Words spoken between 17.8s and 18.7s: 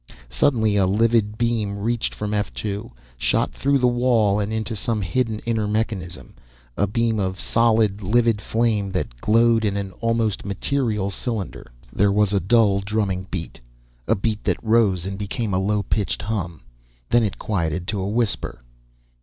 to a whisper.